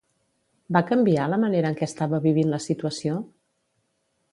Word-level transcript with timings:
Va 0.77 0.81
canviar 0.91 1.27
la 1.33 1.39
manera 1.43 1.71
en 1.73 1.77
què 1.81 1.87
estava 1.91 2.23
vivint 2.25 2.51
la 2.55 2.61
situació? 2.67 3.21